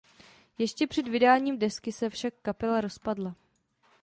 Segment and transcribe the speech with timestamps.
[0.57, 3.35] Ještě před vydáním desky se však kapela rozpadla.